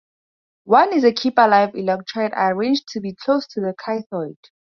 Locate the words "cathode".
3.77-4.39